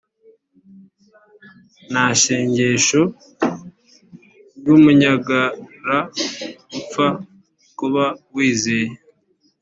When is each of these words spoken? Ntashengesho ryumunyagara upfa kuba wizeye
Ntashengesho 1.91 3.01
ryumunyagara 4.57 5.99
upfa 6.79 7.07
kuba 7.77 8.05
wizeye 8.35 8.93